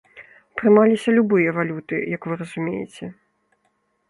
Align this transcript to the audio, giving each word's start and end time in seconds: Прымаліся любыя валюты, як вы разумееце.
Прымаліся 0.61 1.13
любыя 1.17 1.53
валюты, 1.57 1.97
як 2.15 2.21
вы 2.31 2.39
разумееце. 2.41 3.13